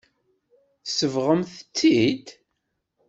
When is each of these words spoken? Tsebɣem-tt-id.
Tsebɣem-tt-id. 0.85 2.25